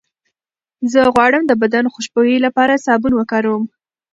زه 0.91 0.99
غواړم 1.13 1.43
د 1.47 1.53
بدن 1.61 1.85
خوشبویۍ 1.93 2.37
لپاره 2.45 2.81
سابون 2.85 3.13
وکاروم. 3.15 3.63